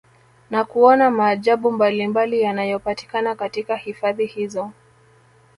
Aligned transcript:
Na 0.49 0.63
kuona 0.65 1.11
maajabu 1.11 1.71
mbalimbali 1.71 2.41
yanayopatikana 2.41 3.35
katika 3.35 3.75
hifadhi 3.75 4.25
hizo 4.25 4.71